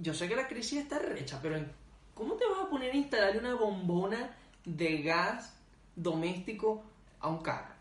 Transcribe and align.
yo 0.00 0.14
sé 0.14 0.28
que 0.28 0.36
la 0.36 0.46
crisis 0.46 0.80
está 0.80 0.98
recha, 0.98 1.38
pero 1.42 1.58
¿cómo 2.14 2.34
te 2.34 2.46
vas 2.46 2.60
a 2.62 2.70
poner 2.70 2.92
a 2.92 2.96
instalar 2.96 3.36
una 3.36 3.54
bombona 3.54 4.36
de 4.64 5.02
gas 5.02 5.56
doméstico 5.96 6.84
a 7.20 7.28
un 7.28 7.38
carro? 7.38 7.74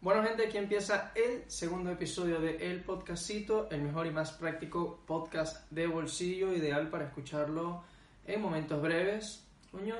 Bueno 0.00 0.22
gente, 0.22 0.46
aquí 0.46 0.56
empieza 0.56 1.12
el 1.14 1.44
segundo 1.50 1.90
episodio 1.90 2.40
de 2.40 2.70
El 2.70 2.82
Podcastito, 2.82 3.68
el 3.70 3.82
mejor 3.82 4.06
y 4.06 4.10
más 4.10 4.32
práctico 4.32 5.00
podcast 5.06 5.70
de 5.70 5.86
bolsillo, 5.86 6.54
ideal 6.54 6.88
para 6.88 7.04
escucharlo 7.04 7.84
en 8.24 8.40
momentos 8.40 8.80
breves. 8.80 9.44
Coño, 9.70 9.96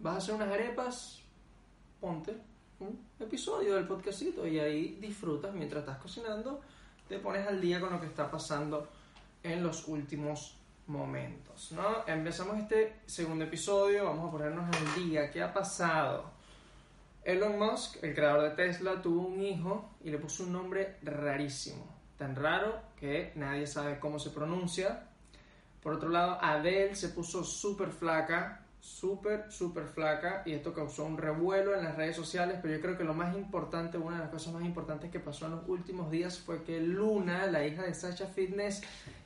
vas 0.00 0.14
a 0.14 0.18
hacer 0.18 0.34
unas 0.34 0.48
arepas, 0.48 1.22
ponte 2.06 2.36
un 2.78 3.04
episodio 3.18 3.74
del 3.74 3.84
podcastito 3.84 4.46
y 4.46 4.60
ahí 4.60 4.96
disfrutas 5.00 5.52
mientras 5.52 5.80
estás 5.80 5.98
cocinando, 5.98 6.60
te 7.08 7.18
pones 7.18 7.44
al 7.48 7.60
día 7.60 7.80
con 7.80 7.90
lo 7.90 8.00
que 8.00 8.06
está 8.06 8.30
pasando 8.30 8.88
en 9.42 9.60
los 9.60 9.88
últimos 9.88 10.56
momentos, 10.86 11.72
¿no? 11.72 12.06
Empezamos 12.06 12.58
este 12.58 13.00
segundo 13.06 13.44
episodio, 13.44 14.04
vamos 14.04 14.28
a 14.28 14.30
ponernos 14.30 14.76
al 14.76 14.94
día, 14.94 15.32
¿qué 15.32 15.42
ha 15.42 15.52
pasado? 15.52 16.30
Elon 17.24 17.58
Musk, 17.58 17.96
el 18.04 18.14
creador 18.14 18.42
de 18.42 18.50
Tesla, 18.50 19.02
tuvo 19.02 19.26
un 19.26 19.42
hijo 19.42 19.90
y 20.04 20.10
le 20.10 20.18
puso 20.18 20.44
un 20.44 20.52
nombre 20.52 20.98
rarísimo, 21.02 21.84
tan 22.16 22.36
raro 22.36 22.82
que 23.00 23.32
nadie 23.34 23.66
sabe 23.66 23.98
cómo 23.98 24.20
se 24.20 24.30
pronuncia. 24.30 25.08
Por 25.82 25.94
otro 25.94 26.08
lado, 26.08 26.38
Adele 26.40 26.94
se 26.94 27.08
puso 27.08 27.42
súper 27.42 27.90
flaca, 27.90 28.64
súper, 28.86 29.50
súper 29.50 29.86
flaca 29.86 30.42
y 30.46 30.52
esto 30.52 30.72
causó 30.72 31.04
un 31.04 31.18
revuelo 31.18 31.74
en 31.74 31.84
las 31.84 31.96
redes 31.96 32.16
sociales, 32.16 32.58
pero 32.62 32.74
yo 32.74 32.80
creo 32.80 32.96
que 32.96 33.04
lo 33.04 33.14
más 33.14 33.36
importante, 33.36 33.98
una 33.98 34.16
de 34.16 34.22
las 34.22 34.30
cosas 34.30 34.54
más 34.54 34.64
importantes 34.64 35.10
que 35.10 35.20
pasó 35.20 35.46
en 35.46 35.52
los 35.52 35.68
últimos 35.68 36.10
días 36.10 36.38
fue 36.38 36.62
que 36.62 36.80
Luna, 36.80 37.46
la 37.46 37.66
hija 37.66 37.82
de 37.82 37.94
Sasha 37.94 38.26
Fitness, 38.26 38.82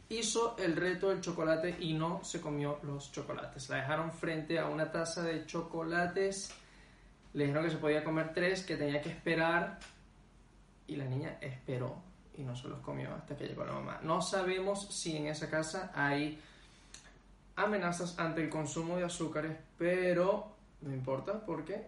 hizo 0.09 0.57
el 0.59 0.77
reto 0.77 1.11
del 1.11 1.21
chocolate 1.21 1.77
y 1.79 1.93
no 1.93 2.25
se 2.25 2.41
comió 2.41 2.79
los 2.83 3.13
chocolates. 3.13 3.69
La 3.69 3.77
dejaron 3.77 4.11
frente 4.13 4.59
a 4.59 4.67
una 4.67 4.91
taza 4.91 5.23
de 5.23 5.47
chocolates 5.47 6.53
le 7.33 7.45
dijeron 7.45 7.65
que 7.65 7.71
se 7.71 7.77
podía 7.77 8.03
comer 8.03 8.33
tres, 8.35 8.65
que 8.65 8.77
tenía 8.77 9.01
que 9.01 9.11
esperar 9.11 9.79
y 10.87 10.97
la 10.97 11.05
niña 11.05 11.39
esperó 11.41 12.03
y 12.35 12.43
no 12.43 12.57
se 12.57 12.69
los 12.69 12.81
comió 12.81 13.15
hasta 13.15 13.37
que 13.37 13.47
llegó 13.47 13.65
la 13.65 13.73
mamá. 13.73 14.01
No 14.03 14.21
sabemos 14.21 14.89
si 14.91 15.17
en 15.17 15.27
esa 15.27 15.49
casa 15.49 15.93
hay 15.95 16.41
amenazas 17.65 18.19
ante 18.19 18.43
el 18.43 18.49
consumo 18.49 18.97
de 18.97 19.05
azúcares, 19.05 19.57
pero 19.79 20.53
no 20.83 20.93
importa 20.93 21.45
porque 21.45 21.87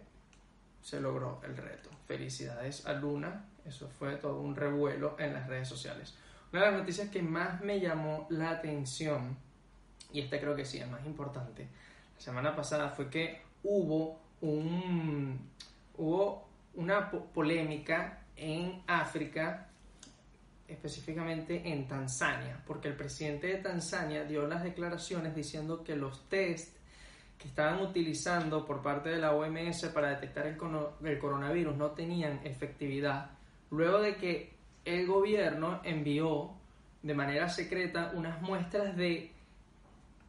se 0.81 0.99
logró 0.99 1.41
el 1.43 1.55
reto. 1.57 1.89
Felicidades 2.07 2.85
a 2.85 2.93
Luna, 2.93 3.45
eso 3.65 3.87
fue 3.87 4.15
todo 4.17 4.41
un 4.41 4.55
revuelo 4.55 5.15
en 5.19 5.33
las 5.33 5.47
redes 5.47 5.67
sociales. 5.67 6.15
Una 6.51 6.65
de 6.65 6.71
las 6.71 6.79
noticias 6.81 7.09
que 7.09 7.21
más 7.21 7.61
me 7.61 7.79
llamó 7.79 8.27
la 8.29 8.51
atención, 8.51 9.35
y 10.11 10.21
esta 10.21 10.39
creo 10.39 10.55
que 10.55 10.65
sí 10.65 10.79
es 10.79 10.87
más 10.87 11.05
importante, 11.05 11.67
la 12.15 12.21
semana 12.21 12.55
pasada 12.55 12.89
fue 12.89 13.09
que 13.09 13.41
hubo 13.63 14.19
un, 14.41 15.39
hubo 15.97 16.47
una 16.75 17.09
polémica 17.09 18.19
en 18.35 18.83
África, 18.87 19.69
específicamente 20.73 21.61
en 21.71 21.87
Tanzania, 21.87 22.61
porque 22.65 22.89
el 22.89 22.95
presidente 22.95 23.47
de 23.47 23.57
Tanzania 23.57 24.23
dio 24.23 24.47
las 24.47 24.63
declaraciones 24.63 25.35
diciendo 25.35 25.83
que 25.83 25.95
los 25.95 26.27
test 26.29 26.77
que 27.37 27.47
estaban 27.47 27.81
utilizando 27.81 28.65
por 28.65 28.81
parte 28.81 29.09
de 29.09 29.17
la 29.17 29.33
OMS 29.33 29.85
para 29.93 30.09
detectar 30.09 30.47
el, 30.47 30.57
coronavirus 30.57 31.75
no 31.75 31.91
tenían 31.91 32.39
efectividad, 32.43 33.31
luego 33.71 33.99
de 33.99 34.15
que 34.15 34.53
el 34.85 35.07
gobierno 35.07 35.81
envió 35.83 36.51
de 37.01 37.13
manera 37.13 37.49
secreta 37.49 38.11
unas 38.15 38.41
muestras 38.41 38.95
de 38.95 39.31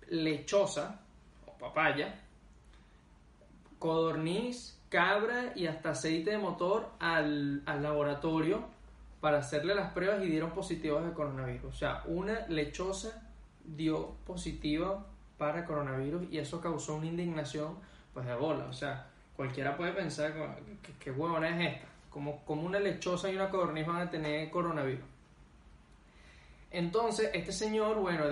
lechosa 0.09 1.01
o 1.47 1.57
papaya 1.57 2.21
codorniz, 3.85 4.81
cabra 4.89 5.53
y 5.55 5.67
hasta 5.67 5.91
aceite 5.91 6.31
de 6.31 6.39
motor 6.39 6.91
al, 6.99 7.63
laboratorio 7.67 8.65
para 9.25 9.39
hacerle 9.39 9.75
las 9.75 9.91
pruebas 9.95 10.23
y 10.23 10.27
dieron 10.27 10.51
positivos 10.51 11.03
de 11.03 11.15
coronavirus. 11.15 11.73
O 11.73 11.75
sea, 11.75 12.03
una 12.05 12.47
lechosa 12.49 13.27
dio 13.65 14.17
positiva 14.27 15.03
para 15.39 15.65
coronavirus 15.65 16.31
y 16.31 16.37
eso 16.37 16.61
causó 16.61 16.97
una 16.97 17.07
indignación 17.07 17.79
pues 18.13 18.27
de 18.27 18.35
bola. 18.35 18.67
O 18.67 18.75
sea, 18.75 19.07
cualquiera 19.35 19.79
puede 19.79 19.93
pensar 19.93 20.35
que, 20.83 20.93
qué 21.01 21.11
huevona 21.11 21.49
es 21.49 21.77
esta. 21.77 21.89
Como, 22.11 22.45
como 22.45 22.65
una 22.65 22.79
lechosa 22.79 23.31
y 23.31 23.37
una 23.37 23.49
codorniz 23.49 23.87
van 23.87 24.03
a 24.03 24.11
tener 24.11 24.51
coronavirus. 24.51 25.07
Entonces, 26.71 27.31
este 27.33 27.53
señor, 27.53 27.97
bueno, 27.97 28.25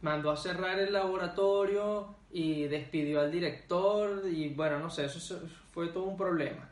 mandó 0.00 0.30
a 0.30 0.36
cerrar 0.36 0.78
el 0.78 0.92
laboratorio, 0.92 2.14
y 2.36 2.66
despidió 2.66 3.20
al 3.20 3.32
director 3.32 4.22
y 4.28 4.50
bueno, 4.50 4.78
no 4.78 4.90
sé, 4.90 5.06
eso 5.06 5.40
fue 5.72 5.88
todo 5.88 6.04
un 6.04 6.18
problema. 6.18 6.68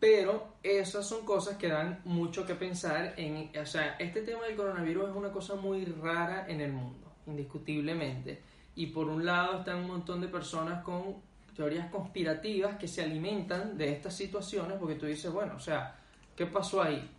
Pero 0.00 0.54
esas 0.62 1.06
son 1.06 1.26
cosas 1.26 1.58
que 1.58 1.68
dan 1.68 2.00
mucho 2.06 2.46
que 2.46 2.54
pensar 2.54 3.12
en, 3.18 3.50
o 3.60 3.66
sea, 3.66 3.96
este 3.98 4.22
tema 4.22 4.44
del 4.44 4.56
coronavirus 4.56 5.10
es 5.10 5.14
una 5.14 5.30
cosa 5.30 5.56
muy 5.56 5.84
rara 5.84 6.46
en 6.48 6.62
el 6.62 6.72
mundo, 6.72 7.12
indiscutiblemente. 7.26 8.40
Y 8.74 8.86
por 8.86 9.08
un 9.08 9.26
lado 9.26 9.58
están 9.58 9.80
un 9.80 9.88
montón 9.88 10.22
de 10.22 10.28
personas 10.28 10.82
con 10.82 11.16
teorías 11.54 11.90
conspirativas 11.90 12.78
que 12.78 12.88
se 12.88 13.02
alimentan 13.02 13.76
de 13.76 13.92
estas 13.92 14.16
situaciones 14.16 14.78
porque 14.78 14.94
tú 14.94 15.04
dices, 15.04 15.30
bueno, 15.30 15.56
o 15.56 15.60
sea, 15.60 15.98
¿qué 16.34 16.46
pasó 16.46 16.80
ahí? 16.80 17.10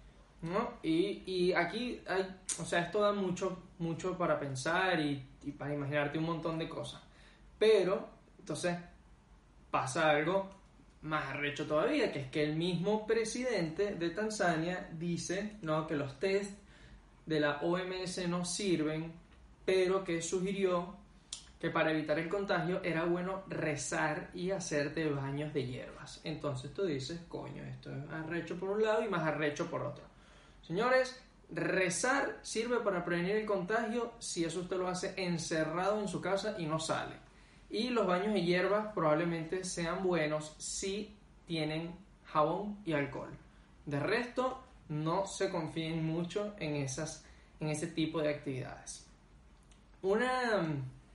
¿No? 0.42 0.72
Y, 0.82 1.22
y 1.28 1.54
aquí 1.54 2.02
hay, 2.08 2.36
o 2.60 2.66
sea, 2.66 2.82
esto 2.82 3.00
da 3.02 3.14
mucho, 3.14 3.62
mucho 3.78 4.18
para 4.18 4.40
pensar 4.40 5.00
y, 5.00 5.24
y 5.44 5.52
para 5.52 5.72
imaginarte 5.72 6.18
un 6.18 6.24
montón 6.26 6.58
de 6.58 6.68
cosas. 6.68 7.00
Pero, 7.60 8.10
entonces, 8.40 8.76
pasa 9.70 10.10
algo 10.10 10.61
más 11.02 11.26
arrecho 11.26 11.66
todavía, 11.66 12.12
que 12.12 12.20
es 12.20 12.28
que 12.30 12.44
el 12.44 12.56
mismo 12.56 13.08
presidente 13.08 13.96
de 13.96 14.10
Tanzania 14.12 14.90
dice 14.94 15.58
¿no? 15.62 15.88
que 15.88 15.96
los 15.96 16.20
test 16.20 16.52
de 17.26 17.40
la 17.40 17.62
OMS 17.62 18.28
no 18.28 18.46
sirven, 18.46 19.12
pero 19.66 20.04
que 20.04 20.22
sugirió 20.22 20.96
que 21.60 21.70
para 21.70 21.92
evitar 21.92 22.18
el 22.18 22.28
contagio 22.28 22.82
era 22.84 23.06
bueno 23.06 23.44
rezar 23.48 24.32
y 24.34 24.50
hacerte 24.50 25.08
baños 25.10 25.54
de 25.54 25.68
hierbas. 25.68 26.20
Entonces 26.24 26.74
tú 26.74 26.86
dices, 26.86 27.20
coño, 27.28 27.64
esto 27.64 27.96
es 27.96 28.10
arrecho 28.10 28.60
por 28.60 28.72
un 28.72 28.84
lado 28.84 29.04
y 29.04 29.10
más 29.10 29.24
arrecho 29.24 29.70
por 29.70 29.84
otro. 29.84 30.04
Señores, 30.66 31.22
rezar 31.52 32.40
sirve 32.42 32.80
para 32.80 33.06
prevenir 33.06 33.36
el 33.36 33.46
contagio 33.46 34.14
si 34.18 34.44
eso 34.44 34.62
usted 34.62 34.78
lo 34.78 34.88
hace 34.88 35.14
encerrado 35.18 36.00
en 36.00 36.08
su 36.08 36.20
casa 36.20 36.56
y 36.58 36.66
no 36.66 36.80
sale. 36.80 37.31
Y 37.72 37.90
los 37.90 38.06
baños 38.06 38.34
de 38.34 38.44
hierbas 38.44 38.94
probablemente 38.94 39.64
sean 39.64 40.04
buenos 40.04 40.54
si 40.58 41.16
tienen 41.48 41.96
jabón 42.26 42.78
y 42.86 42.92
alcohol. 42.94 43.32
De 43.86 44.00
resto, 44.00 44.62
no 44.90 45.26
se 45.26 45.50
confíen 45.50 46.06
mucho 46.06 46.54
en, 46.60 46.76
esas, 46.76 47.26
en 47.62 47.70
ese 47.70 47.88
tipo 47.88 48.22
de 48.22 48.30
actividades. 48.30 49.08
Una, 50.02 50.62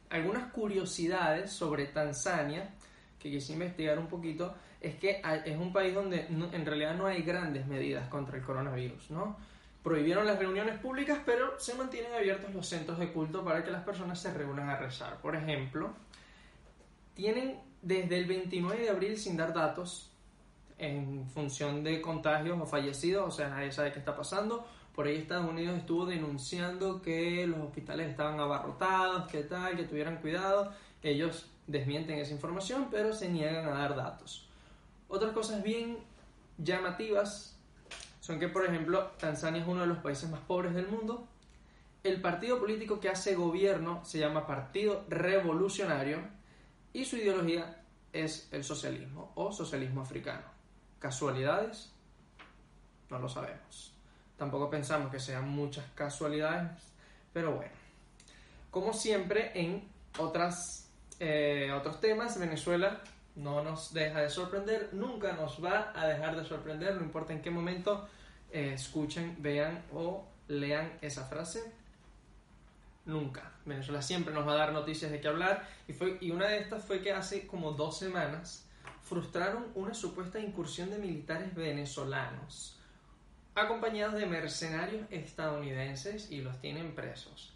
algunas 0.09 0.51
curiosidades 0.51 1.51
sobre 1.51 1.87
Tanzania 1.87 2.71
que 3.19 3.31
quise 3.31 3.53
investigar 3.53 3.99
un 3.99 4.07
poquito 4.07 4.55
es 4.81 4.95
que 4.97 5.21
es 5.45 5.57
un 5.59 5.73
país 5.73 5.95
donde 5.95 6.27
en 6.27 6.65
realidad 6.65 6.95
no 6.95 7.07
hay 7.07 7.23
grandes 7.23 7.67
medidas 7.67 8.09
contra 8.09 8.39
el 8.39 8.45
coronavirus, 8.45 9.11
¿no? 9.11 9.37
Prohibieron 9.83 10.27
las 10.27 10.39
reuniones 10.39 10.79
públicas, 10.79 11.19
pero 11.25 11.59
se 11.61 11.75
mantienen 11.75 12.13
abiertos 12.15 12.55
los 12.55 12.67
centros 12.67 12.99
de 12.99 13.13
culto 13.13 13.45
para 13.45 13.63
que 13.63 13.71
las 13.71 13.85
personas 13.85 14.21
se 14.21 14.33
reúnan 14.33 14.69
a 14.69 14.77
rezar. 14.77 15.19
Por 15.21 15.37
ejemplo, 15.37 15.93
tienen 17.17 17.59
desde 17.83 18.19
el 18.19 18.27
29 18.27 18.83
de 18.83 18.91
abril 18.91 19.19
sin 19.19 19.37
dar 19.37 19.53
datos 19.53 20.11
en 20.79 21.27
función 21.31 21.83
de 21.83 22.01
contagios 22.03 22.61
o 22.61 22.67
fallecidos, 22.67 23.27
o 23.27 23.31
sea, 23.31 23.49
nadie 23.49 23.73
sabe 23.73 23.93
qué 23.93 23.99
está 23.99 24.15
pasando. 24.15 24.67
Por 24.95 25.07
ahí 25.07 25.17
Estados 25.17 25.49
Unidos 25.49 25.77
estuvo 25.79 26.07
denunciando 26.07 27.03
que 27.03 27.47
los 27.47 27.59
hospitales 27.59 28.09
estaban 28.09 28.39
abarrotados, 28.39 29.31
que 29.31 29.43
tal, 29.43 29.77
que 29.77 29.85
tuvieran 29.85 30.19
cuidado. 30.19 30.73
Ellos 31.03 31.47
desmienten 31.67 32.19
esa 32.19 32.33
información, 32.33 32.89
pero 32.91 33.13
se 33.13 33.29
niegan 33.29 33.67
a 33.67 33.79
dar 33.79 33.97
datos. 33.97 34.49
Otras 35.09 35.33
cosas 35.33 35.63
bien 35.63 35.99
llamativas 36.59 37.59
son 38.21 38.39
que, 38.39 38.49
por 38.49 38.65
ejemplo, 38.65 39.11
Tanzania 39.19 39.63
es 39.63 39.69
uno 39.69 39.83
de 39.83 39.87
los 39.87 39.99
países 39.99 40.29
más 40.31 40.41
pobres 40.41 40.75
del 40.75 40.89
mundo. 40.89 41.27
El 42.03 42.21
partido 42.21 42.59
político 42.59 43.01
que 43.01 43.09
hace 43.09 43.35
gobierno 43.35 44.05
se 44.05 44.19
llama 44.19 44.47
Partido 44.47 45.05
Revolucionario 45.09 46.36
y 46.97 47.05
su 47.05 47.17
ideología 47.19 47.77
es 48.11 48.49
el 48.53 48.65
socialismo 48.65 49.31
o 49.35 49.53
socialismo 49.53 50.01
africano. 50.01 50.47
¿Casualidades? 50.99 51.93
No 53.11 53.19
lo 53.19 53.29
sabemos. 53.29 53.93
Tampoco 54.39 54.71
pensamos 54.71 55.11
que 55.11 55.21
sean 55.21 55.47
muchas 55.47 55.85
casualidades, 55.95 56.73
pero 57.35 57.57
bueno. 57.57 57.73
Como 58.71 58.95
siempre 58.95 59.53
en 59.55 59.87
otras, 60.19 60.89
eh, 61.21 61.71
otros 61.77 62.01
temas, 62.01 62.39
Venezuela 62.39 63.03
no 63.35 63.63
nos 63.63 63.93
deja 63.93 64.23
de 64.23 64.31
sorprender, 64.31 64.89
nunca 64.93 65.35
nos 65.35 65.63
va 65.63 65.93
a 65.95 66.07
dejar 66.07 66.35
de 66.35 66.47
sorprender, 66.47 66.95
no 66.95 67.03
importa 67.03 67.35
en 67.35 67.43
qué 67.43 67.51
momento 67.51 68.09
eh, 68.51 68.73
escuchen, 68.73 69.37
vean 69.41 69.85
o 69.93 70.27
lean 70.49 70.97
esa 71.03 71.27
frase. 71.27 71.63
Nunca. 73.07 73.53
Venezuela 73.65 74.03
siempre 74.03 74.35
nos 74.35 74.47
va 74.47 74.53
a 74.53 74.57
dar 74.57 74.73
noticias 74.73 75.11
de 75.11 75.21
qué 75.21 75.29
hablar. 75.29 75.67
Y, 75.89 75.93
fue, 75.93 76.19
y 76.21 76.33
una 76.33 76.49
de 76.49 76.59
estas 76.59 76.85
fue 76.85 77.01
que 77.01 77.13
hace 77.13 77.47
como 77.47 77.73
dos 77.73 77.99
semanas 77.99 78.67
frustraron 79.03 79.69
una 79.77 79.95
supuesta 79.95 80.41
incursión 80.41 80.91
de 80.91 80.99
militares 80.99 81.55
venezolanos, 81.55 82.77
acompañados 83.55 84.17
de 84.17 84.27
mercenarios 84.27 85.07
estadounidenses 85.11 86.31
y 86.33 86.41
los 86.41 86.61
tienen 86.61 86.93
presos. 86.95 87.55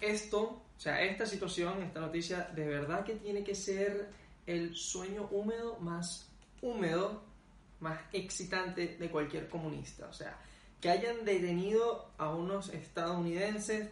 Esto, 0.00 0.42
o 0.42 0.80
sea, 0.80 1.02
esta 1.02 1.26
situación, 1.26 1.82
esta 1.82 1.98
noticia, 1.98 2.50
de 2.54 2.68
verdad 2.68 3.04
que 3.04 3.16
tiene 3.16 3.42
que 3.42 3.56
ser 3.56 4.08
el 4.46 4.76
sueño 4.76 5.26
húmedo 5.32 5.76
más 5.80 6.28
húmedo, 6.62 7.24
más 7.80 7.98
excitante 8.12 8.96
de 8.96 9.10
cualquier 9.10 9.48
comunista. 9.48 10.06
O 10.06 10.12
sea, 10.12 10.38
que 10.80 10.88
hayan 10.88 11.24
detenido 11.24 12.12
a 12.16 12.30
unos 12.30 12.68
estadounidenses 12.68 13.88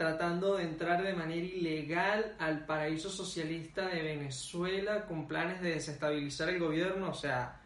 tratando 0.00 0.56
de 0.56 0.64
entrar 0.64 1.02
de 1.02 1.12
manera 1.12 1.44
ilegal 1.44 2.34
al 2.38 2.64
paraíso 2.64 3.10
socialista 3.10 3.86
de 3.86 4.00
Venezuela 4.00 5.04
con 5.04 5.28
planes 5.28 5.60
de 5.60 5.74
desestabilizar 5.74 6.48
el 6.48 6.58
gobierno. 6.58 7.10
O 7.10 7.14
sea, 7.14 7.60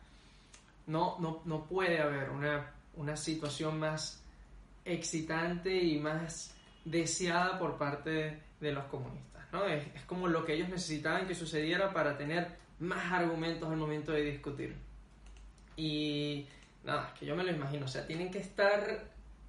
no, 0.88 1.16
no, 1.20 1.42
no 1.44 1.64
puede 1.64 2.00
haber 2.00 2.31
una, 2.31 2.72
una 2.96 3.16
situación 3.16 3.78
más 3.78 4.20
excitante 4.84 5.81
y 5.81 6.00
más 6.00 6.56
deseada 6.84 7.56
por 7.56 7.78
parte 7.78 8.42
de 8.58 8.72
los 8.72 8.82
comunistas. 8.87 9.44
¿no? 9.52 9.64
Es, 9.66 9.87
es 9.94 10.02
como 10.02 10.26
lo 10.26 10.44
que 10.44 10.54
ellos 10.54 10.69
necesitaban 10.70 11.28
que 11.28 11.37
sucediera 11.37 11.92
para 11.92 12.19
tener 12.19 12.48
más 12.80 13.12
argumentos 13.12 13.70
al 13.70 13.76
momento 13.76 14.10
de 14.10 14.22
discutir. 14.22 14.75
Y 15.76 16.48
nada, 16.82 17.14
que 17.16 17.26
yo 17.26 17.37
me 17.37 17.44
lo 17.44 17.52
imagino. 17.52 17.84
O 17.84 17.88
sea, 17.88 18.04
tienen 18.04 18.32
que 18.32 18.40
estar, 18.40 19.04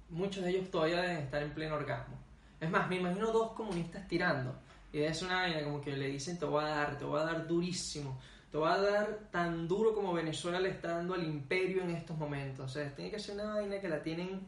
muchos 0.08 0.44
de 0.44 0.50
ellos 0.50 0.70
todavía 0.70 1.00
deben 1.02 1.16
estar 1.16 1.42
en 1.42 1.50
pleno 1.50 1.74
orgasmo 1.74 2.25
es 2.60 2.70
más, 2.70 2.88
me 2.88 2.96
imagino 2.96 3.32
dos 3.32 3.52
comunistas 3.52 4.06
tirando. 4.08 4.54
Y 4.92 5.02
es 5.02 5.20
una 5.22 5.42
vaina 5.42 5.62
como 5.64 5.80
que 5.80 5.92
le 5.92 6.08
dicen, 6.08 6.38
te 6.38 6.46
voy 6.46 6.64
a 6.64 6.68
dar, 6.68 6.98
te 6.98 7.04
voy 7.04 7.20
a 7.20 7.24
dar 7.24 7.46
durísimo. 7.46 8.18
Te 8.50 8.56
voy 8.56 8.70
a 8.70 8.78
dar 8.78 9.18
tan 9.30 9.68
duro 9.68 9.94
como 9.94 10.14
Venezuela 10.14 10.58
le 10.58 10.70
está 10.70 10.92
dando 10.92 11.14
al 11.14 11.24
imperio 11.24 11.82
en 11.82 11.90
estos 11.90 12.16
momentos. 12.16 12.64
O 12.64 12.68
sea, 12.72 12.94
tiene 12.94 13.10
que 13.10 13.18
ser 13.18 13.34
una 13.34 13.54
vaina 13.54 13.80
que 13.80 13.88
la 13.88 14.02
tienen 14.02 14.40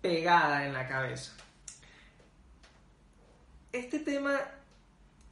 pegada 0.00 0.66
en 0.66 0.72
la 0.72 0.86
cabeza. 0.86 1.32
Este 3.72 3.98
tema, 4.00 4.38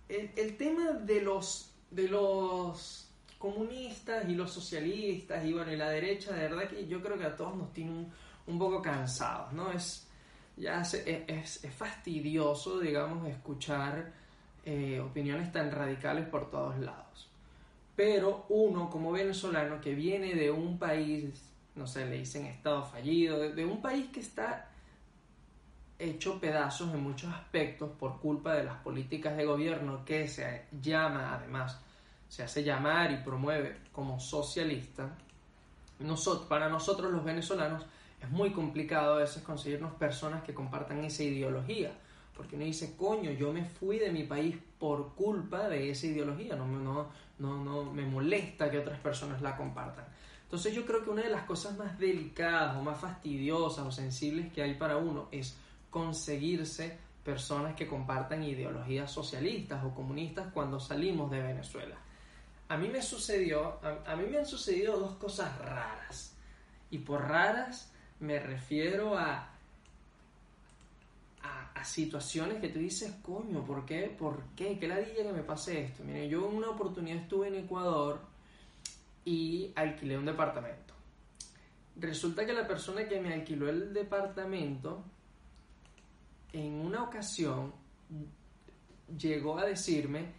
el, 0.08 0.56
tema 0.56 0.92
de 0.92 1.20
los, 1.20 1.70
de 1.90 2.08
los 2.08 3.08
comunistas 3.38 4.28
y 4.28 4.34
los 4.34 4.52
socialistas 4.52 5.44
y 5.44 5.52
bueno, 5.52 5.72
y 5.72 5.76
la 5.76 5.90
derecha, 5.90 6.32
de 6.32 6.48
verdad 6.48 6.68
que 6.68 6.86
yo 6.86 7.00
creo 7.00 7.16
que 7.16 7.24
a 7.24 7.36
todos 7.36 7.54
nos 7.56 7.72
tiene 7.72 7.92
un, 7.92 8.12
un 8.46 8.58
poco 8.58 8.82
cansados, 8.82 9.52
¿no? 9.52 9.70
Es, 9.72 10.05
ya 10.56 10.82
e, 10.92 11.24
es, 11.28 11.66
fastidioso, 11.76 12.80
digamos, 12.80 13.28
escuchar 13.28 14.12
eh, 14.64 15.00
opiniones 15.00 15.52
tan 15.52 15.70
radicales 15.70 16.26
por 16.28 16.50
todos 16.50 16.78
lados. 16.78 17.28
Pero 17.94 18.46
uno 18.48 18.90
como 18.90 19.12
venezolano 19.12 19.80
que 19.80 19.94
viene 19.94 20.34
de 20.34 20.50
un 20.50 20.78
país, 20.78 21.42
no 21.74 21.86
sé, 21.86 22.06
le 22.06 22.18
dicen 22.18 22.46
estado 22.46 22.84
fallido, 22.84 23.38
de, 23.38 23.64
un 23.64 23.80
país 23.80 24.06
que 24.12 24.20
está 24.20 24.68
hecho 25.98 26.38
pedazos 26.38 26.92
en 26.92 27.02
muchos 27.02 27.32
aspectos 27.32 27.90
por 27.98 28.20
culpa 28.20 28.54
de 28.54 28.64
las 28.64 28.76
políticas 28.76 29.36
de 29.36 29.46
gobierno 29.46 30.04
que 30.04 30.28
se 30.28 30.64
llama, 30.82 31.34
además, 31.34 31.80
se 32.28 32.42
hace 32.42 32.62
llamar 32.62 33.12
y 33.12 33.16
promueve 33.18 33.78
como 33.92 34.20
socialista, 34.20 35.16
nosotros, 35.98 36.46
para 36.48 36.68
nosotros 36.68 37.10
los 37.10 37.24
venezolanos 37.24 37.86
es 38.26 38.32
muy 38.32 38.50
complicado 38.50 39.14
a 39.14 39.18
veces 39.18 39.42
conseguirnos 39.42 39.94
personas 39.94 40.42
que 40.42 40.52
compartan 40.52 41.04
esa 41.04 41.22
ideología. 41.22 41.92
Porque 42.36 42.56
uno 42.56 42.64
dice, 42.64 42.96
coño, 42.96 43.30
yo 43.30 43.52
me 43.52 43.64
fui 43.64 43.98
de 43.98 44.10
mi 44.10 44.24
país 44.24 44.56
por 44.78 45.14
culpa 45.14 45.68
de 45.68 45.90
esa 45.90 46.06
ideología, 46.06 46.54
no, 46.54 46.66
no, 46.66 47.08
no, 47.38 47.64
no 47.64 47.84
me 47.84 48.04
molesta 48.04 48.70
que 48.70 48.78
otras 48.78 48.98
personas 48.98 49.40
la 49.40 49.56
compartan. 49.56 50.04
Entonces 50.42 50.74
yo 50.74 50.84
creo 50.84 51.02
que 51.02 51.10
una 51.10 51.22
de 51.22 51.30
las 51.30 51.44
cosas 51.44 51.78
más 51.78 51.98
delicadas 51.98 52.76
o 52.76 52.82
más 52.82 53.00
fastidiosas 53.00 53.86
o 53.86 53.90
sensibles 53.90 54.52
que 54.52 54.62
hay 54.62 54.74
para 54.74 54.96
uno 54.96 55.28
es 55.30 55.56
conseguirse 55.88 56.98
personas 57.24 57.74
que 57.74 57.86
compartan 57.86 58.42
ideologías 58.44 59.10
socialistas 59.10 59.82
o 59.84 59.94
comunistas 59.94 60.48
cuando 60.52 60.78
salimos 60.78 61.30
de 61.30 61.40
Venezuela. 61.40 61.96
A 62.68 62.76
mí 62.76 62.88
me 62.88 63.02
sucedió, 63.02 63.78
a, 63.82 64.12
a 64.12 64.16
mí 64.16 64.26
me 64.30 64.38
han 64.38 64.46
sucedido 64.46 64.98
dos 64.98 65.16
cosas 65.16 65.56
raras. 65.58 66.34
Y 66.90 66.98
por 66.98 67.22
raras 67.22 67.92
me 68.20 68.38
refiero 68.38 69.16
a, 69.16 69.50
a, 71.42 71.84
situaciones 71.84 72.60
que 72.60 72.68
tú 72.68 72.80
dices, 72.80 73.14
coño, 73.22 73.64
¿por 73.64 73.86
qué? 73.86 74.08
¿Por 74.08 74.42
qué? 74.56 74.78
¿Qué 74.78 74.88
ladilla 74.88 75.22
que 75.22 75.32
me 75.32 75.42
pase 75.42 75.84
esto? 75.84 76.02
Mire, 76.02 76.28
yo 76.28 76.48
en 76.48 76.56
una 76.56 76.70
oportunidad 76.70 77.18
estuve 77.18 77.46
en 77.48 77.54
Ecuador 77.54 78.20
y 79.24 79.70
alquilé 79.76 80.18
un 80.18 80.24
departamento. 80.24 80.94
Resulta 81.96 82.44
que 82.44 82.52
la 82.52 82.66
persona 82.66 83.08
que 83.08 83.20
me 83.20 83.32
alquiló 83.32 83.68
el 83.68 83.94
departamento, 83.94 85.04
en 86.52 86.74
una 86.74 87.04
ocasión, 87.04 87.72
llegó 89.16 89.58
a 89.58 89.64
decirme 89.64 90.32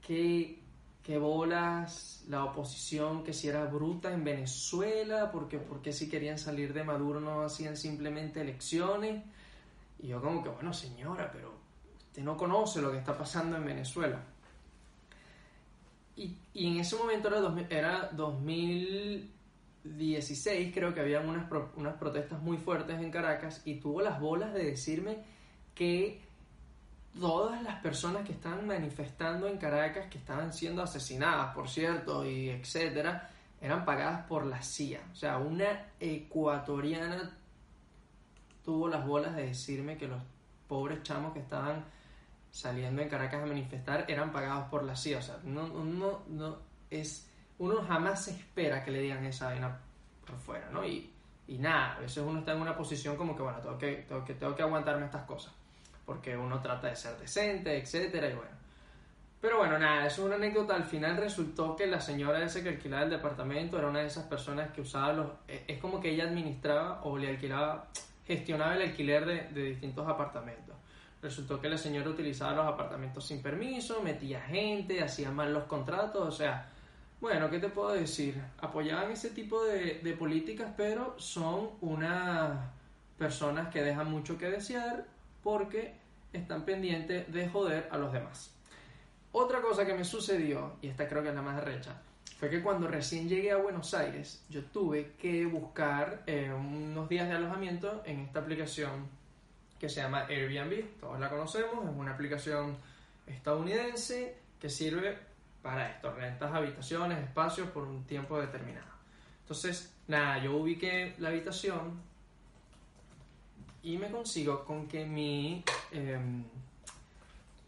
que 0.00 0.63
que 1.04 1.18
bolas 1.18 2.24
la 2.28 2.44
oposición, 2.44 3.22
que 3.22 3.34
si 3.34 3.48
era 3.48 3.66
bruta 3.66 4.12
en 4.12 4.24
Venezuela, 4.24 5.30
porque, 5.30 5.60
si 5.92 6.08
querían 6.08 6.38
salir 6.38 6.72
de 6.72 6.82
Maduro 6.82 7.20
no 7.20 7.42
hacían 7.42 7.76
simplemente 7.76 8.40
elecciones. 8.40 9.22
Y 10.00 10.08
yo 10.08 10.20
como 10.22 10.42
que, 10.42 10.48
bueno 10.48 10.72
señora, 10.72 11.30
pero 11.30 11.52
usted 11.98 12.22
no 12.22 12.38
conoce 12.38 12.80
lo 12.80 12.90
que 12.90 12.96
está 12.98 13.16
pasando 13.16 13.56
en 13.58 13.66
Venezuela. 13.66 14.18
Y, 16.16 16.36
en 16.54 16.78
ese 16.78 16.96
momento 16.96 17.28
era, 17.28 17.54
era 17.68 18.08
2016, 18.12 20.72
creo 20.72 20.94
que 20.94 21.00
había 21.00 21.20
unas, 21.20 21.50
unas 21.76 21.96
protestas 21.96 22.40
muy 22.40 22.56
fuertes 22.56 22.98
en 22.98 23.10
Caracas 23.10 23.60
y 23.66 23.74
tuvo 23.74 24.00
las 24.00 24.18
bolas 24.20 24.54
de 24.54 24.64
decirme 24.64 25.18
que 25.74 26.22
todas 27.18 27.62
las 27.62 27.80
personas 27.80 28.26
que 28.26 28.32
estaban 28.32 28.66
manifestando 28.66 29.46
en 29.46 29.58
Caracas, 29.58 30.06
que 30.10 30.18
estaban 30.18 30.52
siendo 30.52 30.82
asesinadas, 30.82 31.54
por 31.54 31.68
cierto, 31.68 32.24
y 32.26 32.50
etcétera, 32.50 33.30
eran 33.60 33.84
pagadas 33.84 34.26
por 34.26 34.44
la 34.46 34.62
CIA. 34.62 35.00
O 35.12 35.14
sea, 35.14 35.38
una 35.38 35.86
ecuatoriana 36.00 37.30
tuvo 38.64 38.88
las 38.88 39.06
bolas 39.06 39.36
de 39.36 39.46
decirme 39.46 39.96
que 39.96 40.08
los 40.08 40.22
pobres 40.68 41.02
chamos 41.02 41.32
que 41.32 41.40
estaban 41.40 41.84
saliendo 42.50 43.02
en 43.02 43.08
Caracas 43.08 43.42
a 43.42 43.46
manifestar 43.46 44.04
eran 44.08 44.32
pagados 44.32 44.68
por 44.68 44.84
la 44.84 44.96
CIA. 44.96 45.18
O 45.18 45.22
sea, 45.22 45.38
no, 45.44 45.68
no, 45.68 46.22
no 46.28 46.58
es, 46.90 47.30
uno 47.58 47.82
jamás 47.82 48.28
espera 48.28 48.84
que 48.84 48.90
le 48.90 49.00
digan 49.00 49.24
esa 49.24 49.46
vaina 49.46 49.78
por 50.26 50.36
fuera, 50.38 50.68
¿no? 50.70 50.84
Y, 50.84 51.12
y 51.46 51.58
nada, 51.58 51.96
a 51.96 52.00
veces 52.00 52.24
uno 52.26 52.40
está 52.40 52.52
en 52.52 52.62
una 52.62 52.76
posición 52.76 53.16
como 53.16 53.36
que, 53.36 53.42
bueno, 53.42 53.58
tengo 53.58 53.78
que, 53.78 53.92
tengo 54.08 54.24
que, 54.24 54.34
tengo 54.34 54.54
que 54.54 54.62
aguantarme 54.62 55.04
estas 55.04 55.24
cosas 55.24 55.52
porque 56.04 56.36
uno 56.36 56.60
trata 56.60 56.88
de 56.88 56.96
ser 56.96 57.16
decente, 57.18 57.76
etcétera, 57.76 58.28
y 58.28 58.34
bueno. 58.34 58.54
Pero 59.40 59.58
bueno, 59.58 59.78
nada, 59.78 60.06
es 60.06 60.18
una 60.18 60.36
anécdota. 60.36 60.74
Al 60.74 60.84
final 60.84 61.18
resultó 61.18 61.76
que 61.76 61.86
la 61.86 62.00
señora 62.00 62.42
esa 62.42 62.62
que 62.62 62.70
alquilaba 62.70 63.02
el 63.02 63.10
departamento 63.10 63.78
era 63.78 63.88
una 63.88 64.00
de 64.00 64.06
esas 64.06 64.24
personas 64.24 64.70
que 64.72 64.80
usaba 64.80 65.12
los. 65.12 65.26
Eh, 65.48 65.64
es 65.68 65.78
como 65.80 66.00
que 66.00 66.10
ella 66.10 66.24
administraba 66.24 67.02
o 67.02 67.18
le 67.18 67.28
alquilaba, 67.28 67.88
gestionaba 68.26 68.74
el 68.74 68.82
alquiler 68.82 69.26
de, 69.26 69.48
de 69.48 69.62
distintos 69.64 70.08
apartamentos. 70.08 70.74
Resultó 71.20 71.60
que 71.60 71.68
la 71.68 71.76
señora 71.76 72.08
utilizaba 72.08 72.54
los 72.54 72.66
apartamentos 72.66 73.26
sin 73.26 73.42
permiso, 73.42 74.02
metía 74.02 74.40
gente, 74.40 75.02
hacía 75.02 75.30
mal 75.30 75.52
los 75.52 75.64
contratos, 75.64 76.26
o 76.26 76.32
sea, 76.32 76.66
bueno, 77.20 77.48
¿qué 77.50 77.58
te 77.58 77.68
puedo 77.68 77.92
decir? 77.92 78.42
Apoyaban 78.60 79.10
ese 79.10 79.30
tipo 79.30 79.64
de, 79.64 80.00
de 80.02 80.12
políticas, 80.14 80.72
pero 80.76 81.14
son 81.18 81.70
unas 81.80 82.60
personas 83.18 83.68
que 83.68 83.82
dejan 83.82 84.10
mucho 84.10 84.36
que 84.36 84.50
desear 84.50 85.06
porque 85.44 85.94
están 86.32 86.64
pendientes 86.64 87.32
de 87.32 87.48
joder 87.48 87.88
a 87.92 87.98
los 87.98 88.12
demás. 88.12 88.50
Otra 89.30 89.60
cosa 89.60 89.86
que 89.86 89.94
me 89.94 90.04
sucedió, 90.04 90.76
y 90.82 90.88
esta 90.88 91.08
creo 91.08 91.22
que 91.22 91.28
es 91.28 91.34
la 91.34 91.42
más 91.42 91.62
recha, 91.62 92.02
fue 92.38 92.50
que 92.50 92.62
cuando 92.62 92.88
recién 92.88 93.28
llegué 93.28 93.52
a 93.52 93.56
Buenos 93.56 93.94
Aires, 93.94 94.44
yo 94.48 94.64
tuve 94.64 95.12
que 95.18 95.46
buscar 95.46 96.22
eh, 96.26 96.52
unos 96.52 97.08
días 97.08 97.28
de 97.28 97.34
alojamiento 97.34 98.02
en 98.04 98.20
esta 98.20 98.40
aplicación 98.40 99.08
que 99.78 99.88
se 99.88 100.00
llama 100.00 100.26
Airbnb. 100.28 100.98
Todos 101.00 101.20
la 101.20 101.28
conocemos, 101.28 101.84
es 101.84 101.96
una 101.96 102.12
aplicación 102.12 102.76
estadounidense 103.26 104.36
que 104.58 104.70
sirve 104.70 105.18
para 105.62 105.90
esto, 105.90 106.12
rentas 106.12 106.52
habitaciones, 106.52 107.18
espacios 107.18 107.68
por 107.68 107.84
un 107.84 108.04
tiempo 108.04 108.40
determinado. 108.40 108.92
Entonces, 109.40 109.94
nada, 110.08 110.38
yo 110.38 110.56
ubiqué 110.56 111.14
la 111.18 111.28
habitación, 111.30 112.00
y 113.84 113.98
me 113.98 114.10
consigo 114.10 114.64
con 114.64 114.88
que 114.88 115.04
mi, 115.04 115.62
em, 115.92 116.42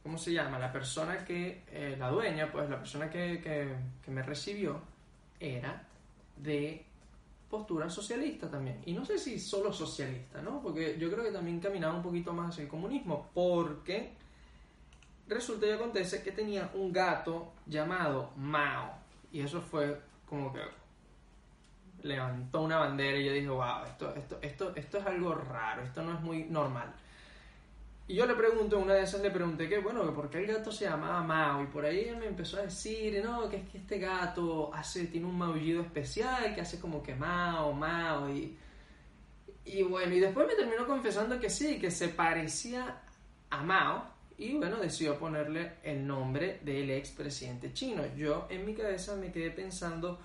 ¿cómo 0.03 0.17
se 0.17 0.33
llama? 0.33 0.59
La 0.59 0.73
persona 0.73 1.25
que, 1.25 1.63
eh, 1.71 1.95
la 1.99 2.11
dueña, 2.11 2.51
pues 2.51 2.69
la 2.71 2.79
persona 2.79 3.11
que, 3.11 3.41
que, 3.41 3.75
que 4.03 4.11
me 4.11 4.23
recibió 4.23 4.81
era 5.39 5.87
de 6.37 6.85
postura 7.51 7.91
socialista 7.91 8.51
también. 8.51 8.83
Y 8.87 8.95
no 8.95 9.05
sé 9.05 9.19
si 9.19 9.39
solo 9.39 9.73
socialista, 9.73 10.41
¿no? 10.41 10.63
Porque 10.63 10.97
yo 10.99 11.11
creo 11.11 11.23
que 11.23 11.33
también 11.33 11.61
caminaba 11.61 11.95
un 11.95 12.03
poquito 12.03 12.33
más 12.33 12.51
hacia 12.51 12.65
el 12.65 12.69
comunismo, 12.69 13.31
porque 13.35 14.13
resulta 15.29 15.67
y 15.67 15.71
acontece 15.71 16.23
que 16.23 16.33
tenía 16.33 16.71
un 16.75 16.93
gato 16.93 17.53
llamado 17.67 18.33
Mao. 18.37 18.95
Y 19.31 19.41
eso 19.41 19.61
fue 19.61 20.01
como 20.27 20.51
que 20.53 20.61
levantó 22.07 22.63
una 22.63 22.79
bandera 22.79 23.19
y 23.19 23.27
yo 23.27 23.33
dije, 23.33 23.49
wow, 23.49 23.85
esto, 23.87 24.15
esto, 24.15 24.39
esto, 24.41 24.73
esto 24.75 24.99
es 24.99 25.07
algo 25.07 25.35
raro, 25.35 25.83
esto 25.83 26.03
no 26.03 26.15
es 26.15 26.21
muy 26.21 26.45
normal. 26.45 26.95
Y 28.09 28.15
yo 28.15 28.27
le 28.27 28.35
pregunto, 28.35 28.79
una 28.79 28.95
de 28.95 29.03
esas 29.03 29.21
le 29.21 29.33
pregunté 29.33 29.69
que, 29.69 29.79
bueno, 29.79 30.15
por 30.15 30.31
qué 30.31 30.39
el 30.39 30.47
gato 30.47 30.71
se 30.71 30.85
llamaba 30.85 31.23
Mao. 31.25 31.65
Y 31.65 31.67
por 31.67 31.85
ahí 31.85 32.09
él 32.09 32.17
me 32.19 32.27
empezó 32.27 32.59
a 32.59 32.63
decir, 32.63 33.21
no, 33.25 33.49
que 33.49 33.57
es 33.57 33.69
que 33.69 33.79
este 33.79 33.99
gato 33.99 34.73
hace, 34.73 35.07
tiene 35.07 35.27
un 35.27 35.37
maullido 35.37 35.83
especial, 35.83 36.55
que 36.55 36.61
hace 36.61 36.79
como 36.79 37.03
que 37.03 37.17
Mao, 37.17 37.73
Mao. 37.73 38.31
Y, 38.31 38.57
y 39.65 39.83
bueno, 39.83 40.15
y 40.15 40.21
después 40.21 40.47
me 40.47 40.55
terminó 40.55 40.87
confesando 40.87 41.41
que 41.41 41.51
sí, 41.51 41.81
que 41.81 41.91
se 41.91 42.09
parecía 42.09 43.03
a 43.51 43.63
Mao. 43.65 44.05
Y 44.39 44.55
bueno, 44.55 44.77
decidió 44.77 45.19
ponerle 45.19 45.73
el 45.83 46.07
nombre 46.07 46.61
del 46.63 46.91
expresidente 46.91 47.73
chino. 47.73 48.05
Yo 48.17 48.47
en 48.51 48.65
mi 48.67 48.75
cabeza 48.75 49.17
me 49.17 49.33
quedé 49.33 49.51
pensando, 49.51 50.21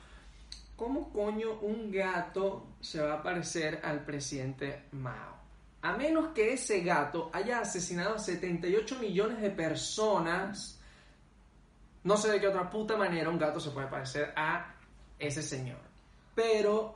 ¿cómo 0.81 1.11
coño 1.11 1.59
un 1.61 1.91
gato 1.91 2.69
se 2.81 3.00
va 3.00 3.13
a 3.13 3.21
parecer 3.21 3.81
al 3.83 4.03
presidente 4.03 4.85
Mao? 4.93 5.38
A 5.83 5.95
menos 5.95 6.29
que 6.29 6.53
ese 6.53 6.81
gato 6.81 7.29
haya 7.31 7.59
asesinado 7.59 8.15
a 8.15 8.17
78 8.17 8.97
millones 8.97 9.39
de 9.41 9.51
personas, 9.51 10.81
no 12.03 12.17
sé 12.17 12.31
de 12.31 12.39
qué 12.39 12.47
otra 12.47 12.67
puta 12.67 12.97
manera 12.97 13.29
un 13.29 13.38
gato 13.38 13.59
se 13.59 13.69
puede 13.69 13.89
parecer 13.89 14.33
a 14.35 14.73
ese 15.19 15.43
señor. 15.43 15.77
Pero, 16.33 16.95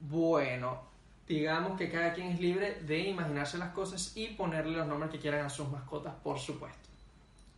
bueno, 0.00 0.82
digamos 1.28 1.78
que 1.78 1.92
cada 1.92 2.12
quien 2.12 2.32
es 2.32 2.40
libre 2.40 2.80
de 2.82 2.98
imaginarse 2.98 3.58
las 3.58 3.70
cosas 3.70 4.16
y 4.16 4.26
ponerle 4.30 4.76
los 4.76 4.88
nombres 4.88 5.12
que 5.12 5.20
quieran 5.20 5.46
a 5.46 5.50
sus 5.50 5.70
mascotas, 5.70 6.14
por 6.16 6.40
supuesto. 6.40 6.88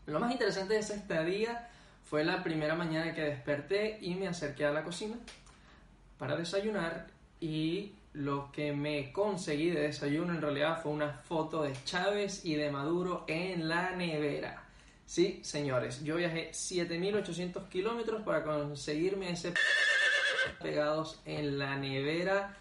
Lo 0.04 0.20
más 0.20 0.32
interesante 0.32 0.74
de 0.74 0.80
esa 0.80 0.96
estadía 0.96 1.70
fue 2.04 2.24
la 2.24 2.42
primera 2.42 2.74
mañana 2.74 3.14
que 3.14 3.22
desperté 3.22 3.98
y 4.00 4.14
me 4.14 4.28
acerqué 4.28 4.64
a 4.64 4.72
la 4.72 4.82
cocina 4.82 5.16
para 6.18 6.36
desayunar 6.36 7.06
y 7.40 7.92
lo 8.12 8.50
que 8.50 8.72
me 8.72 9.12
conseguí 9.12 9.70
de 9.70 9.82
desayuno 9.82 10.34
en 10.34 10.42
realidad 10.42 10.82
fue 10.82 10.92
una 10.92 11.12
foto 11.12 11.62
de 11.62 11.72
Chávez 11.84 12.44
y 12.44 12.54
de 12.54 12.70
Maduro 12.70 13.24
en 13.28 13.68
la 13.68 13.92
nevera. 13.92 14.64
Sí, 15.06 15.40
señores, 15.42 16.04
yo 16.04 16.16
viajé 16.16 16.50
7.800 16.50 17.68
kilómetros 17.68 18.22
para 18.22 18.44
conseguirme 18.44 19.30
ese 19.30 19.54
pegados 20.60 21.20
en 21.24 21.58
la 21.58 21.76
nevera 21.76 22.56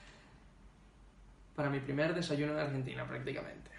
para 1.55 1.69
mi 1.69 1.79
primer 1.79 2.15
desayuno 2.15 2.53
en 2.53 2.60
Argentina 2.60 3.05
prácticamente. 3.05 3.69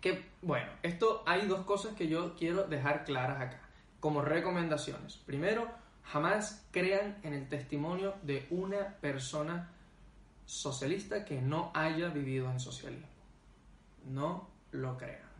Que 0.00 0.24
bueno, 0.40 0.70
esto 0.82 1.22
hay 1.26 1.46
dos 1.46 1.64
cosas 1.64 1.94
que 1.94 2.08
yo 2.08 2.34
quiero 2.34 2.64
dejar 2.64 3.04
claras 3.04 3.40
acá, 3.42 3.60
como 4.00 4.22
recomendaciones. 4.22 5.16
Primero, 5.16 5.68
jamás 6.04 6.66
crean 6.70 7.18
en 7.22 7.34
el 7.34 7.48
testimonio 7.48 8.14
de 8.22 8.46
una 8.50 8.96
persona 9.00 9.70
socialista 10.46 11.24
que 11.24 11.40
no 11.40 11.70
haya 11.74 12.08
vivido 12.08 12.50
en 12.50 12.58
socialismo. 12.58 13.06
No 14.10 14.48
lo 14.72 14.96
crean. 14.96 15.30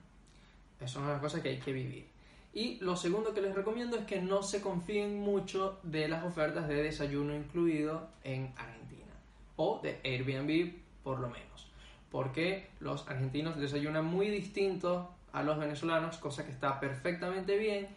Eso 0.78 1.00
es 1.00 1.04
una 1.06 1.20
cosa 1.20 1.42
que 1.42 1.48
hay 1.48 1.58
que 1.58 1.72
vivir. 1.72 2.06
Y 2.52 2.78
lo 2.80 2.96
segundo 2.96 3.32
que 3.32 3.40
les 3.40 3.54
recomiendo 3.54 3.96
es 3.96 4.04
que 4.06 4.20
no 4.20 4.42
se 4.42 4.60
confíen 4.60 5.20
mucho 5.20 5.78
de 5.82 6.08
las 6.08 6.24
ofertas 6.24 6.68
de 6.68 6.82
desayuno 6.82 7.34
incluido 7.34 8.08
en 8.24 8.52
Argentina. 8.56 9.12
O 9.56 9.80
de 9.82 10.00
Airbnb 10.04 10.74
por 11.02 11.20
lo 11.20 11.28
menos. 11.28 11.70
Porque 12.10 12.70
los 12.80 13.08
argentinos 13.08 13.56
desayunan 13.56 14.04
muy 14.04 14.28
distinto 14.28 15.14
a 15.32 15.42
los 15.42 15.58
venezolanos, 15.58 16.18
cosa 16.18 16.44
que 16.44 16.50
está 16.50 16.80
perfectamente 16.80 17.56
bien, 17.56 17.88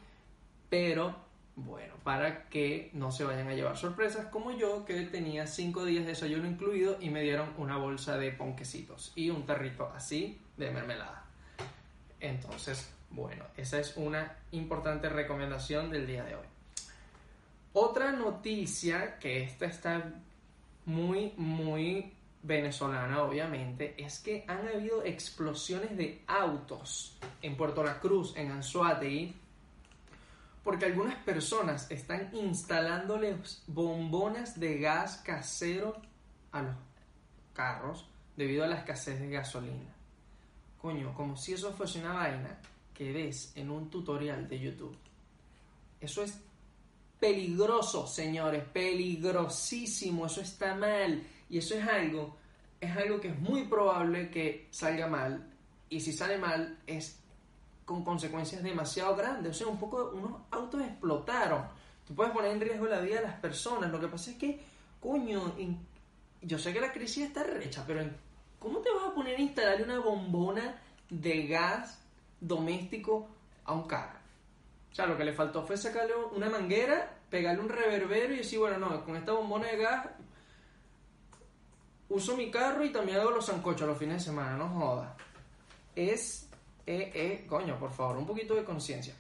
pero 0.74 1.16
bueno, 1.56 1.94
para 2.04 2.50
que 2.50 2.90
no 2.94 3.12
se 3.12 3.24
vayan 3.24 3.48
a 3.48 3.54
llevar 3.54 3.78
sorpresas 3.78 4.26
como 4.32 4.58
yo, 4.58 4.86
que 4.86 5.00
tenía 5.04 5.46
5 5.46 5.86
días 5.86 6.04
de 6.04 6.14
desayuno 6.14 6.48
incluido 6.48 6.98
y 7.00 7.12
me 7.12 7.22
dieron 7.22 7.54
una 7.60 7.78
bolsa 7.78 8.18
de 8.18 8.32
ponquecitos 8.32 9.12
y 9.14 9.30
un 9.30 9.46
tarrito 9.46 9.92
así 9.96 10.42
de 10.58 10.72
mermelada. 10.72 11.26
Entonces, 12.20 12.92
bueno, 13.12 13.46
esa 13.56 13.80
es 13.80 13.98
una 13.98 14.36
importante 14.50 15.10
recomendación 15.10 15.92
del 15.92 16.08
día 16.08 16.24
de 16.24 16.38
hoy. 16.38 16.48
Otra 17.74 18.12
noticia, 18.12 19.20
que 19.20 19.44
esta 19.44 19.68
está 19.68 20.12
muy, 20.88 21.34
muy 21.38 22.14
venezolana, 22.42 23.22
obviamente, 23.22 23.94
es 24.04 24.18
que 24.18 24.44
han 24.48 24.68
habido 24.68 25.06
explosiones 25.06 25.96
de 25.96 26.24
autos 26.26 27.20
en 27.44 27.56
Puerto 27.56 27.84
La 27.84 28.00
Cruz, 28.00 28.36
en 28.36 28.50
Anzuategui, 28.50 29.36
porque 30.64 30.86
algunas 30.86 31.16
personas 31.24 31.90
están 31.92 32.30
instalándoles 32.34 33.64
bombonas 33.68 34.60
de 34.60 34.80
gas 34.80 35.18
casero 35.18 36.02
a 36.52 36.62
los 36.62 36.76
carros 37.54 38.08
debido 38.36 38.64
a 38.64 38.68
la 38.68 38.78
escasez 38.78 39.20
de 39.20 39.30
gasolina. 39.30 39.94
Coño, 40.82 41.14
como 41.14 41.36
si 41.36 41.54
eso 41.54 41.74
fuese 41.74 42.00
una 42.00 42.14
vaina 42.14 42.60
que 42.94 43.12
ves 43.12 43.52
en 43.56 43.70
un 43.70 43.90
tutorial 43.90 44.48
de 44.48 44.60
YouTube. 44.60 44.98
Eso 46.00 46.24
es 46.24 46.40
peligroso, 47.20 48.08
señores, 48.08 48.64
peligrosísimo, 48.66 50.26
eso 50.26 50.42
está 50.42 50.76
mal 50.76 51.24
y 51.50 51.58
eso 51.58 51.76
es 51.76 51.88
algo 51.88 52.38
es 52.84 52.98
algo 52.98 53.20
que 53.22 53.30
es 53.30 53.40
muy 53.40 53.64
probable 53.64 54.30
que 54.30 54.68
salga 54.72 55.08
mal 55.08 55.50
y 55.90 56.02
si 56.02 56.12
sale 56.12 56.38
mal 56.38 56.80
es 56.86 57.23
con 57.86 58.04
consecuencias 58.04 58.64
demasiado 58.64 59.16
grandes. 59.16 59.52
O 59.52 59.54
sea, 59.54 59.68
un 59.68 59.80
poco 59.80 60.12
unos 60.14 60.42
autos 60.52 60.82
explotaron. 60.82 61.64
Tú 62.06 62.16
puedes 62.16 62.34
poner 62.34 62.52
en 62.52 62.62
riesgo 62.62 62.86
la 62.86 63.00
vida 63.00 63.18
de 63.18 63.28
las 63.28 63.40
personas. 63.40 63.92
Lo 63.92 64.00
que 64.00 64.08
pasa 64.08 64.32
es 64.32 64.38
que, 64.38 64.60
coño, 65.00 65.56
yo 66.42 66.58
sé 66.60 66.74
que 66.74 66.82
la 66.82 66.92
crisis 66.92 67.28
está 67.28 67.44
recha, 67.44 67.84
pero 67.86 68.04
¿cómo 68.60 68.80
te 68.80 68.90
vas 68.92 69.08
a 69.08 69.14
poner 69.14 69.38
a 69.38 69.42
instalar 69.42 69.82
una 69.82 70.00
bombona 70.00 70.82
de 71.10 71.48
gas 71.48 72.02
doméstico 72.40 73.28
a 73.66 73.74
un 73.74 73.84
carro? 73.84 74.20
O 74.92 74.96
sea, 74.96 75.06
lo 75.06 75.18
que 75.18 75.26
le 75.26 75.34
faltó 75.34 75.66
fue 75.66 75.78
sacarle 75.78 76.14
una 76.36 76.50
manguera, 76.50 77.18
pegarle 77.30 77.62
un 77.62 77.70
reverbero 77.70 78.34
y 78.34 78.38
decir, 78.38 78.60
bueno, 78.60 78.78
no, 78.78 79.04
con 79.04 79.16
esta 79.16 79.32
bombona 79.32 79.68
de 79.68 79.78
gas 79.78 80.08
uso 82.10 82.38
mi 82.38 82.52
carro 82.52 82.86
y 82.86 82.92
también 82.92 83.18
hago 83.20 83.32
los 83.32 83.46
zancochos 83.46 83.88
los 83.88 83.98
fines 83.98 84.18
de 84.18 84.32
semana, 84.32 84.56
no 84.56 84.70
joda. 84.70 85.16
Es 85.96 86.48
eh, 86.86 87.12
eh, 87.14 87.46
coño, 87.48 87.78
por 87.80 87.92
favor, 87.92 88.18
un 88.18 88.26
poquito 88.26 88.56
de 88.56 88.64
conciencia. 88.64 89.14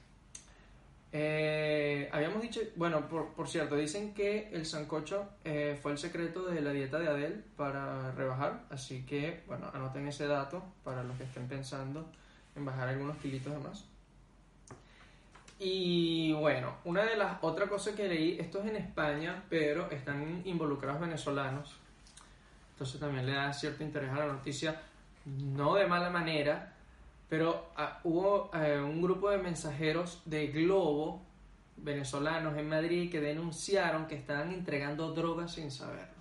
Eh, 1.16 2.10
habíamos 2.12 2.42
dicho, 2.42 2.60
bueno, 2.76 3.08
por, 3.08 3.48
cierto, 3.48 3.76
dicen 3.76 4.16
que 4.16 4.50
el 4.52 4.66
sancocho 4.66 5.30
eh, 5.44 5.78
fue 5.80 5.92
el 5.92 6.00
secreto 6.00 6.44
de 6.46 6.60
la 6.60 6.72
dieta 6.72 6.98
de 6.98 7.08
Adele 7.08 7.44
para 7.56 8.12
rebajar, 8.14 8.64
así 8.72 9.06
que, 9.06 9.44
bueno, 9.46 9.70
anoten 9.76 10.08
ese 10.08 10.26
dato 10.26 10.64
para 10.84 11.04
los 11.04 11.16
que 11.16 11.26
estén 11.26 11.48
pensando 11.48 12.10
en 12.56 12.66
bajar 12.66 12.90
algunos 12.90 13.18
kilitos 13.18 13.54
de 13.54 13.60
más. 13.60 13.86
Y 15.60 16.34
bueno, 16.34 16.78
una 16.84 17.06
de 17.06 17.16
las 17.16 17.38
otras 17.44 17.70
cosas 17.70 17.94
que 17.94 18.08
leí, 18.08 18.40
esto 18.40 18.62
es 18.64 18.66
en 18.66 18.78
España, 18.78 19.44
pero 19.50 19.92
están 19.92 20.42
involucrados 20.46 21.00
venezolanos, 21.00 21.76
entonces 22.72 23.00
también 23.00 23.28
le 23.28 23.34
da 23.34 23.54
cierto 23.54 23.84
interés 23.84 24.10
a 24.10 24.16
la 24.16 24.26
noticia, 24.26 24.82
no 25.26 25.76
de 25.76 25.86
mala 25.86 26.10
manera, 26.10 26.73
pero 27.34 27.66
ah, 27.78 28.00
hubo 28.04 28.52
eh, 28.54 28.80
un 28.80 29.02
grupo 29.02 29.32
de 29.32 29.40
mensajeros 29.40 30.22
de 30.24 30.50
Globo 30.50 31.20
venezolanos 31.78 32.56
en 32.60 32.70
Madrid 32.70 33.12
que 33.12 33.20
denunciaron 33.20 34.06
que 34.06 34.14
estaban 34.14 34.52
entregando 34.52 35.16
drogas 35.16 35.54
sin 35.54 35.72
saberlo. 35.72 36.14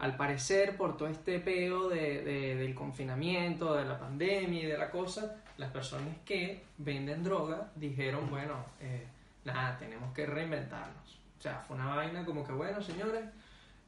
Al 0.00 0.16
parecer, 0.16 0.76
por 0.76 0.96
todo 0.96 1.06
este 1.06 1.38
peo 1.38 1.88
de, 1.88 2.24
del 2.56 2.74
confinamiento, 2.74 3.76
de 3.76 3.84
la 3.84 4.00
pandemia 4.00 4.64
y 4.64 4.66
de 4.66 4.76
la 4.76 4.90
cosa, 4.90 5.44
las 5.58 5.70
personas 5.70 6.16
que 6.24 6.64
venden 6.78 7.22
droga 7.22 7.70
dijeron, 7.76 8.28
bueno, 8.28 8.56
eh, 8.80 9.06
nada, 9.44 9.78
tenemos 9.78 10.12
que 10.12 10.26
reinventarnos. 10.26 11.20
O 11.38 11.40
sea, 11.40 11.60
fue 11.60 11.76
una 11.76 11.94
vaina 11.94 12.24
como 12.24 12.44
que, 12.44 12.50
bueno, 12.50 12.82
señores, 12.82 13.22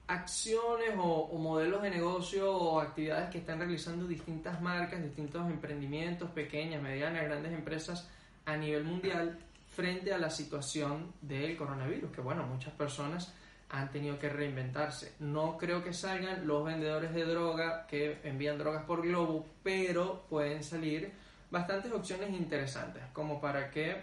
acciones 0.07 0.91
o, 0.97 1.37
modelos 1.37 1.81
de 1.81 1.89
negocio 1.89 2.55
o 2.55 2.79
actividades 2.79 3.31
que 3.31 3.39
están 3.39 3.59
realizando 3.59 4.07
distintas 4.07 4.61
marcas, 4.61 5.03
distintos 5.03 5.45
emprendimientos, 5.49 6.29
pequeñas, 6.29 6.81
medianas, 6.81 7.23
grandes 7.23 7.51
empresas 7.51 8.09
a 8.45 8.55
nivel 8.55 8.85
mundial 8.85 9.37
frente 9.75 10.13
a 10.13 10.17
la 10.17 10.29
situación 10.29 11.13
del 11.21 11.57
coronavirus, 11.57 12.11
que 12.11 12.21
bueno, 12.21 12.43
muchas 12.43 12.73
personas 12.73 13.33
han 13.69 13.91
tenido 13.91 14.17
que 14.19 14.29
reinventarse. 14.29 15.13
No 15.19 15.57
creo 15.57 15.83
que 15.83 15.93
salgan 15.93 16.47
los 16.47 16.63
vendedores 16.63 17.13
de 17.13 17.25
droga 17.25 17.85
que 17.87 18.19
envían 18.23 18.57
drogas 18.57 18.85
por 18.85 19.01
globo, 19.01 19.45
pero 19.63 20.25
pueden 20.29 20.63
salir 20.63 21.11
bastantes 21.51 21.91
opciones 21.91 22.29
interesantes, 22.31 23.03
como 23.11 23.41
para 23.41 23.69
que, 23.71 23.97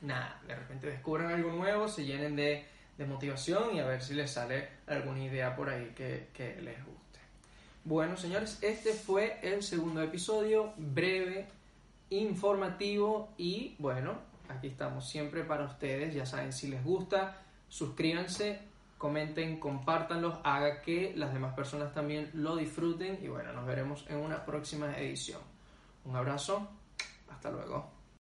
nada, 0.00 0.40
de 0.46 0.54
repente 0.54 0.88
descubran 0.88 1.32
algo 1.32 1.52
nuevo, 1.52 1.88
se 1.88 2.04
llenen 2.04 2.36
de 2.36 2.66
motivación 3.06 3.74
y 3.74 3.80
a 3.80 3.86
ver 3.86 4.00
si 4.00 4.14
les 4.14 4.30
sale 4.30 4.68
alguna 4.86 5.24
idea 5.24 5.56
por 5.56 5.68
ahí 5.68 5.92
que 5.94 6.60
les 6.62 6.84
guste. 6.84 7.18
Bueno, 7.84 8.16
señores, 8.16 8.58
este 8.62 8.92
fue 8.92 9.40
el 9.42 9.62
segundo 9.64 10.02
episodio, 10.02 10.72
breve, 10.76 11.48
informativo 12.10 13.32
y 13.36 13.74
bueno, 13.78 14.20
aquí 14.52 14.68
estamos 14.68 15.08
siempre 15.08 15.44
para 15.44 15.64
ustedes. 15.64 16.14
Ya 16.14 16.26
saben, 16.26 16.52
si 16.52 16.68
les 16.68 16.82
gusta, 16.84 17.42
suscríbanse, 17.68 18.60
comenten, 18.98 19.58
compártanlos, 19.58 20.38
haga 20.44 20.80
que 20.80 21.12
las 21.16 21.32
demás 21.32 21.54
personas 21.54 21.92
también 21.92 22.30
lo 22.34 22.56
disfruten 22.56 23.18
y 23.22 23.28
bueno, 23.28 23.52
nos 23.52 23.66
veremos 23.66 24.04
en 24.08 24.18
una 24.18 24.44
próxima 24.44 24.96
edición. 24.96 25.40
Un 26.04 26.16
abrazo, 26.16 26.68
hasta 27.28 27.50
luego. 27.50 28.01